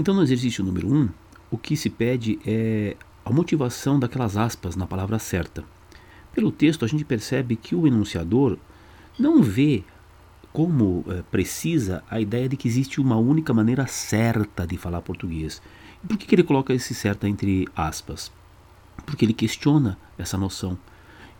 Então, 0.00 0.14
no 0.14 0.22
exercício 0.22 0.64
número 0.64 0.90
1, 0.90 0.96
um, 0.96 1.08
o 1.50 1.58
que 1.58 1.76
se 1.76 1.90
pede 1.90 2.38
é 2.46 2.96
a 3.22 3.30
motivação 3.30 4.00
daquelas 4.00 4.34
aspas 4.34 4.74
na 4.74 4.86
palavra 4.86 5.18
certa. 5.18 5.62
Pelo 6.32 6.50
texto, 6.50 6.86
a 6.86 6.88
gente 6.88 7.04
percebe 7.04 7.54
que 7.54 7.74
o 7.74 7.86
enunciador 7.86 8.56
não 9.18 9.42
vê 9.42 9.84
como 10.54 11.04
é, 11.06 11.20
precisa 11.30 12.02
a 12.08 12.18
ideia 12.18 12.48
de 12.48 12.56
que 12.56 12.66
existe 12.66 12.98
uma 12.98 13.18
única 13.18 13.52
maneira 13.52 13.86
certa 13.86 14.66
de 14.66 14.78
falar 14.78 15.02
português. 15.02 15.60
E 16.02 16.06
por 16.06 16.16
que, 16.16 16.26
que 16.26 16.34
ele 16.34 16.44
coloca 16.44 16.72
esse 16.72 16.94
certa 16.94 17.28
entre 17.28 17.68
aspas? 17.76 18.32
Porque 19.04 19.26
ele 19.26 19.34
questiona 19.34 19.98
essa 20.16 20.38
noção. 20.38 20.78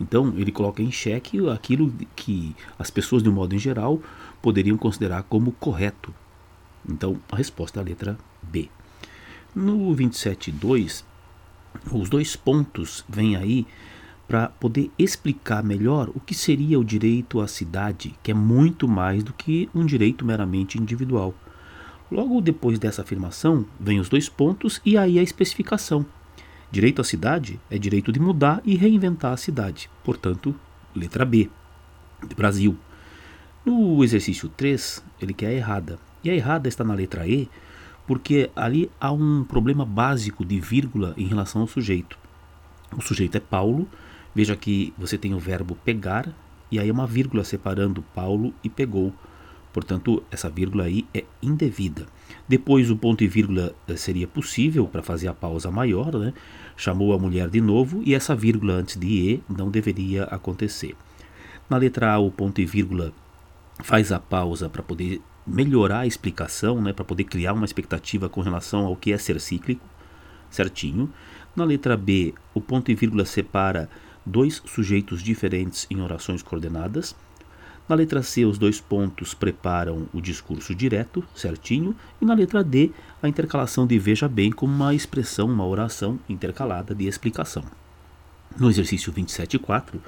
Então, 0.00 0.34
ele 0.36 0.50
coloca 0.50 0.82
em 0.82 0.90
xeque 0.90 1.48
aquilo 1.48 1.94
que 2.16 2.56
as 2.76 2.90
pessoas, 2.90 3.22
de 3.22 3.28
um 3.28 3.32
modo 3.34 3.54
em 3.54 3.58
geral, 3.60 4.02
poderiam 4.42 4.76
considerar 4.76 5.22
como 5.22 5.52
correto. 5.52 6.12
Então, 6.88 7.20
a 7.30 7.36
resposta 7.36 7.78
é 7.78 7.82
a 7.82 7.84
letra. 7.84 8.18
No 9.54 9.94
27.2, 9.96 11.04
os 11.90 12.08
dois 12.08 12.36
pontos 12.36 13.04
vêm 13.08 13.34
aí 13.34 13.66
para 14.28 14.48
poder 14.48 14.90
explicar 14.98 15.64
melhor 15.64 16.10
o 16.14 16.20
que 16.20 16.34
seria 16.34 16.78
o 16.78 16.84
direito 16.84 17.40
à 17.40 17.48
cidade, 17.48 18.14
que 18.22 18.30
é 18.30 18.34
muito 18.34 18.86
mais 18.86 19.24
do 19.24 19.32
que 19.32 19.70
um 19.74 19.86
direito 19.86 20.24
meramente 20.24 20.78
individual. 20.78 21.34
Logo 22.12 22.40
depois 22.42 22.78
dessa 22.78 23.02
afirmação, 23.02 23.64
vem 23.80 23.98
os 23.98 24.08
dois 24.08 24.28
pontos 24.28 24.82
e 24.84 24.98
aí 24.98 25.18
a 25.18 25.22
especificação. 25.22 26.04
Direito 26.70 27.00
à 27.00 27.04
cidade 27.04 27.58
é 27.70 27.78
direito 27.78 28.12
de 28.12 28.20
mudar 28.20 28.60
e 28.64 28.76
reinventar 28.76 29.32
a 29.32 29.38
cidade. 29.38 29.90
Portanto, 30.04 30.54
letra 30.94 31.24
B, 31.24 31.50
de 32.26 32.34
Brasil. 32.34 32.76
No 33.64 34.04
exercício 34.04 34.48
3, 34.50 35.02
ele 35.20 35.32
quer 35.32 35.48
a 35.48 35.54
errada. 35.54 35.98
E 36.22 36.28
a 36.28 36.34
errada 36.34 36.68
está 36.68 36.84
na 36.84 36.94
letra 36.94 37.26
E, 37.26 37.48
porque 38.08 38.50
ali 38.56 38.90
há 38.98 39.12
um 39.12 39.44
problema 39.44 39.84
básico 39.84 40.42
de 40.42 40.58
vírgula 40.58 41.12
em 41.18 41.26
relação 41.26 41.60
ao 41.60 41.68
sujeito. 41.68 42.18
O 42.96 43.02
sujeito 43.02 43.36
é 43.36 43.40
Paulo, 43.40 43.86
veja 44.34 44.56
que 44.56 44.94
você 44.96 45.18
tem 45.18 45.34
o 45.34 45.38
verbo 45.38 45.76
pegar, 45.84 46.34
e 46.72 46.78
aí 46.78 46.88
é 46.88 46.92
uma 46.92 47.06
vírgula 47.06 47.44
separando 47.44 48.02
Paulo 48.14 48.54
e 48.64 48.70
pegou. 48.70 49.12
Portanto, 49.74 50.22
essa 50.30 50.48
vírgula 50.48 50.84
aí 50.84 51.06
é 51.12 51.22
indevida. 51.42 52.06
Depois, 52.48 52.90
o 52.90 52.96
ponto 52.96 53.22
e 53.22 53.28
vírgula 53.28 53.74
eh, 53.86 53.96
seria 53.96 54.26
possível 54.26 54.86
para 54.86 55.02
fazer 55.02 55.28
a 55.28 55.34
pausa 55.34 55.70
maior, 55.70 56.14
né? 56.14 56.32
Chamou 56.78 57.12
a 57.12 57.18
mulher 57.18 57.50
de 57.50 57.60
novo 57.60 58.02
e 58.06 58.14
essa 58.14 58.34
vírgula 58.34 58.72
antes 58.72 58.96
de 58.96 59.06
E 59.06 59.42
não 59.48 59.70
deveria 59.70 60.24
acontecer. 60.24 60.96
Na 61.68 61.76
letra 61.76 62.14
A, 62.14 62.18
o 62.18 62.30
ponto 62.30 62.58
e 62.58 62.64
vírgula 62.64 63.12
faz 63.82 64.10
a 64.10 64.18
pausa 64.18 64.68
para 64.70 64.82
poder 64.82 65.20
melhorar 65.48 66.00
a 66.00 66.06
explicação, 66.06 66.80
né? 66.80 66.92
para 66.92 67.04
poder 67.04 67.24
criar 67.24 67.54
uma 67.54 67.64
expectativa 67.64 68.28
com 68.28 68.40
relação 68.40 68.84
ao 68.84 68.94
que 68.94 69.12
é 69.12 69.18
ser 69.18 69.40
cíclico, 69.40 69.84
certinho. 70.50 71.12
Na 71.56 71.64
letra 71.64 71.96
B, 71.96 72.34
o 72.54 72.60
ponto 72.60 72.90
e 72.90 72.94
vírgula 72.94 73.24
separa 73.24 73.88
dois 74.24 74.62
sujeitos 74.66 75.22
diferentes 75.22 75.86
em 75.90 76.00
orações 76.00 76.42
coordenadas. 76.42 77.16
Na 77.88 77.96
letra 77.96 78.22
C, 78.22 78.44
os 78.44 78.58
dois 78.58 78.80
pontos 78.80 79.32
preparam 79.32 80.06
o 80.12 80.20
discurso 80.20 80.74
direto, 80.74 81.24
certinho, 81.34 81.96
e 82.20 82.24
na 82.24 82.34
letra 82.34 82.62
D, 82.62 82.90
a 83.22 83.28
intercalação 83.28 83.86
de 83.86 83.98
veja 83.98 84.28
bem 84.28 84.52
como 84.52 84.72
uma 84.72 84.94
expressão, 84.94 85.48
uma 85.48 85.66
oração 85.66 86.20
intercalada 86.28 86.94
de 86.94 87.06
explicação. 87.06 87.64
No 88.58 88.68
exercício 88.68 89.10
27.4, 89.10 89.98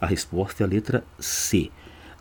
a 0.00 0.06
resposta 0.06 0.62
é 0.62 0.64
a 0.64 0.68
letra 0.68 1.04
C. 1.18 1.70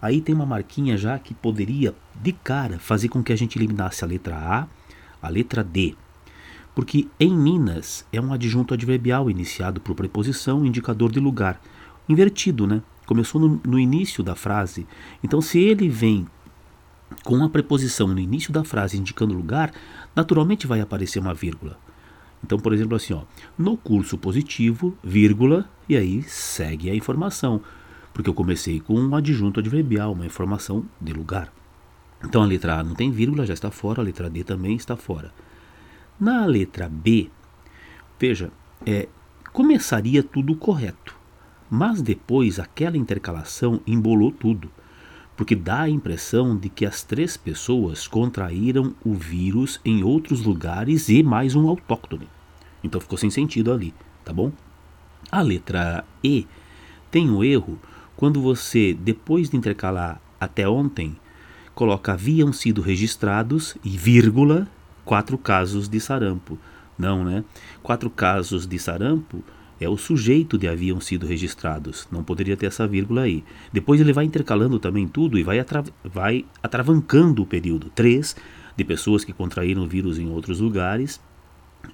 Aí 0.02 0.22
tem 0.22 0.34
uma 0.34 0.46
marquinha 0.46 0.98
já 0.98 1.18
que 1.18 1.34
poderia, 1.34 1.96
de 2.16 2.32
cara, 2.32 2.80
fazer 2.80 3.10
com 3.10 3.24
que 3.24 3.34
a 3.34 3.36
gente 3.36 3.58
eliminasse 3.58 4.04
a 4.04 4.08
letra 4.08 4.36
A, 4.36 4.68
a 5.22 5.30
letra 5.30 5.64
D. 5.64 5.96
Porque 6.76 7.08
em 7.20 7.36
Minas 7.36 8.06
é 8.14 8.22
um 8.22 8.32
adjunto 8.32 8.74
adverbial 8.74 9.30
iniciado 9.32 9.82
por 9.82 9.96
preposição 9.96 10.66
indicador 10.66 11.12
de 11.12 11.20
lugar. 11.20 11.60
Invertido, 12.08 12.68
né? 12.68 12.82
começou 13.08 13.40
no, 13.40 13.60
no 13.66 13.80
início 13.80 14.22
da 14.22 14.36
frase. 14.36 14.86
Então, 15.24 15.42
se 15.42 15.58
ele 15.58 15.90
vem 15.90 16.28
com 17.24 17.44
a 17.44 17.50
preposição 17.50 18.08
no 18.08 18.20
início 18.20 18.52
da 18.52 18.64
frase 18.64 18.98
indicando 18.98 19.34
lugar, 19.34 19.72
naturalmente 20.14 20.68
vai 20.68 20.82
aparecer 20.82 21.20
uma 21.20 21.34
vírgula. 21.34 21.80
Então, 22.44 22.60
por 22.60 22.74
exemplo, 22.74 22.96
assim, 22.96 23.14
ó, 23.14 23.24
no 23.58 23.78
curso 23.78 24.18
positivo, 24.18 24.96
vírgula, 25.02 25.68
e 25.90 25.96
aí 25.96 26.22
segue 26.24 26.90
a 26.90 26.96
informação, 26.96 27.62
porque 28.18 28.32
eu 28.32 28.34
comecei 28.34 28.80
com 28.80 28.96
um 28.96 29.16
adjunto 29.16 29.60
adverbial, 29.60 30.12
uma 30.12 30.26
informação 30.26 30.84
de 31.00 31.14
lugar. 31.14 31.54
Então 32.26 32.42
a 32.42 32.48
letra 32.48 32.80
A 32.80 32.84
não 32.84 32.96
tem 32.96 33.12
vírgula, 33.12 33.46
já 33.46 33.54
está 33.54 33.70
fora, 33.70 34.02
a 34.02 34.04
letra 34.04 34.28
D 34.28 34.44
também 34.44 34.76
está 34.76 34.98
fora. 34.98 35.32
Na 36.20 36.44
letra 36.48 36.90
B, 36.90 37.30
veja, 38.20 38.52
é, 38.84 39.08
começaria 39.54 40.24
tudo 40.24 40.56
correto. 40.56 41.16
Mas 41.70 42.02
depois 42.02 42.60
aquela 42.60 42.98
intercalação 42.98 43.82
embolou 43.86 44.32
tudo, 44.32 44.72
porque 45.36 45.56
dá 45.56 45.82
a 45.82 45.90
impressão 45.90 46.58
de 46.58 46.70
que 46.70 46.88
as 46.88 47.04
três 47.04 47.38
pessoas 47.38 48.08
contraíram 48.08 48.96
o 49.06 49.14
vírus 49.14 49.80
em 49.86 50.04
outros 50.04 50.42
lugares 50.42 51.08
e 51.08 51.22
mais 51.22 51.54
um 51.54 51.70
autóctone. 51.70 52.28
Então 52.84 53.00
ficou 53.00 53.16
sem 53.20 53.30
sentido 53.30 53.72
ali, 53.72 53.94
tá 54.26 54.34
bom? 54.34 54.52
A 55.32 55.40
letra 55.44 56.04
E 56.24 56.48
tem 57.12 57.30
o 57.30 57.38
um 57.38 57.44
erro 57.44 57.80
quando 58.18 58.42
você, 58.42 58.94
depois 58.94 59.50
de 59.50 59.56
intercalar 59.56 60.20
até 60.40 60.68
ontem, 60.68 61.16
coloca 61.74 62.14
haviam 62.14 62.52
sido 62.52 62.82
registrados 62.82 63.78
e 63.86 63.90
vírgula 63.92 64.68
quatro 65.06 65.38
casos 65.38 65.88
de 65.88 66.00
sarampo. 66.00 66.58
Não, 66.98 67.24
né? 67.24 67.44
Quatro 67.84 68.10
casos 68.10 68.66
de 68.66 68.80
sarampo 68.80 69.44
é 69.80 69.88
o 69.88 69.96
sujeito 69.96 70.58
de 70.58 70.68
haviam 70.68 71.00
sido 71.00 71.28
registrados. 71.28 72.08
Não 72.12 72.24
poderia 72.24 72.58
ter 72.58 72.66
essa 72.66 72.88
vírgula 72.88 73.22
aí. 73.22 73.44
Depois 73.72 74.02
ele 74.02 74.12
vai 74.12 74.26
intercalando 74.26 74.80
também 74.80 75.08
tudo 75.08 75.38
e 75.38 75.44
vai, 75.44 75.60
atra 75.60 75.84
vai 76.04 76.44
atravancando 76.64 77.44
o 77.44 77.46
período. 77.46 77.92
Três 77.94 78.36
de 78.76 78.84
pessoas 78.84 79.24
que 79.24 79.32
contraíram 79.32 79.84
o 79.84 79.88
vírus 79.88 80.18
em 80.18 80.28
outros 80.30 80.60
lugares 80.60 81.22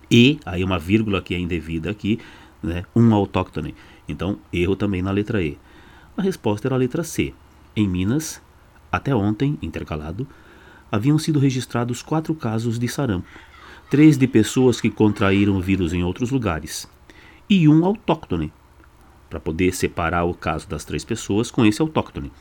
e, 0.09 0.39
aí 0.45 0.63
uma 0.63 0.79
vírgula 0.79 1.21
que 1.21 1.35
é 1.35 1.39
indevida 1.39 1.91
aqui, 1.91 2.17
né, 2.61 2.85
um 2.95 3.13
autóctone. 3.13 3.75
Então, 4.07 4.39
erro 4.53 4.77
também 4.77 5.01
na 5.01 5.11
letra 5.11 5.41
E. 5.41 5.57
A 6.15 6.21
resposta 6.21 6.67
era 6.67 6.75
a 6.75 6.77
letra 6.77 7.03
C. 7.03 7.33
Em 7.75 7.87
Minas, 7.87 8.39
até 8.91 9.15
ontem, 9.15 9.57
intercalado, 9.63 10.27
haviam 10.91 11.17
sido 11.17 11.39
registrados 11.39 12.03
quatro 12.03 12.35
casos 12.35 12.77
de 12.77 12.87
sarampo. 12.87 13.27
Três 13.89 14.15
de 14.15 14.27
pessoas 14.27 14.79
que 14.79 14.91
contraíram 14.91 15.57
o 15.57 15.61
vírus 15.61 15.91
em 15.91 16.03
outros 16.03 16.29
lugares 16.29 16.87
e 17.49 17.67
um 17.67 17.83
autóctone, 17.83 18.53
para 19.27 19.39
poder 19.39 19.73
separar 19.73 20.23
o 20.25 20.35
caso 20.35 20.69
das 20.69 20.85
três 20.85 21.03
pessoas 21.03 21.49
com 21.49 21.65
esse 21.65 21.81
autóctone, 21.81 22.31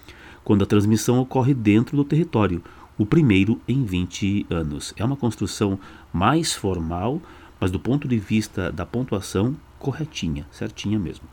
quando 0.44 0.64
a 0.64 0.66
transmissão 0.66 1.18
ocorre 1.18 1.54
dentro 1.54 1.96
do 1.96 2.04
território, 2.04 2.62
o 2.98 3.06
primeiro 3.06 3.58
em 3.66 3.84
20 3.84 4.48
anos. 4.50 4.92
É 4.98 5.04
uma 5.04 5.16
construção 5.16 5.80
mais 6.12 6.54
formal, 6.54 7.22
mas 7.58 7.70
do 7.70 7.80
ponto 7.80 8.06
de 8.06 8.18
vista 8.18 8.70
da 8.70 8.84
pontuação, 8.84 9.56
corretinha, 9.78 10.46
certinha 10.50 10.98
mesmo. 10.98 11.26